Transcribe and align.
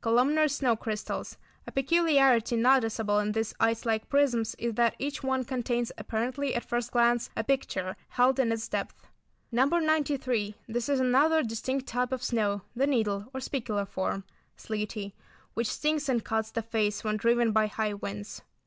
Columnar 0.00 0.48
snow 0.48 0.74
crystals; 0.74 1.36
a 1.66 1.70
peculiarity 1.70 2.56
noticeable 2.56 3.18
in 3.18 3.32
these 3.32 3.52
ice 3.60 3.84
like 3.84 4.08
prisms 4.08 4.54
is 4.54 4.72
that 4.76 4.96
each 4.98 5.22
one 5.22 5.44
contains 5.44 5.92
apparently, 5.98 6.54
at 6.54 6.64
first 6.64 6.92
glance, 6.92 7.28
a 7.36 7.44
picture 7.44 7.94
held 8.08 8.38
in 8.38 8.50
its 8.52 8.66
depths. 8.70 8.94
No. 9.50 9.66
93. 9.66 10.54
This 10.66 10.88
is 10.88 10.98
another 10.98 11.42
distinct 11.42 11.88
type 11.88 12.10
of 12.10 12.22
snow, 12.22 12.62
the 12.74 12.86
needle, 12.86 13.26
or 13.34 13.40
spicular 13.42 13.84
form—sleety, 13.84 15.14
which 15.52 15.68
stings 15.70 16.08
and 16.08 16.24
cuts 16.24 16.50
the 16.52 16.62
face 16.62 17.04
when 17.04 17.18
driven 17.18 17.52
by 17.52 17.66
high 17.66 17.92
winds. 17.92 18.40